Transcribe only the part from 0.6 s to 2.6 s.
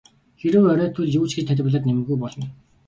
оройтвол юу ч гэж тайлбарлаад нэмэргүй болно.